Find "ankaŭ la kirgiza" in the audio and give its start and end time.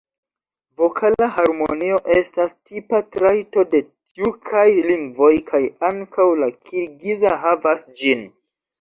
5.93-7.41